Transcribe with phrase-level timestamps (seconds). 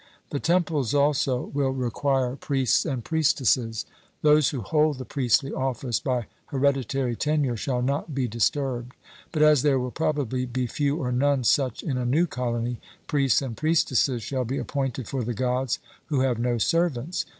[0.31, 3.85] The temples, also, will require priests and priestesses.
[4.23, 8.93] Those who hold the priestly office by hereditary tenure shall not be disturbed;
[9.31, 13.43] but as there will probably be few or none such in a new colony, priests
[13.43, 15.77] and priestesses shall be appointed for the Gods
[16.07, 17.27] who have no servants.